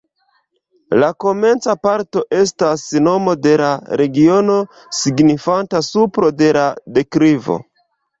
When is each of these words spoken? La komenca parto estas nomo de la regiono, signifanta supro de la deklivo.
La 1.01 1.07
komenca 1.23 1.73
parto 1.87 2.23
estas 2.37 2.85
nomo 3.07 3.35
de 3.47 3.51
la 3.61 3.67
regiono, 4.01 4.55
signifanta 5.01 5.83
supro 5.89 6.33
de 6.41 6.49
la 6.59 6.65
deklivo. 6.97 7.59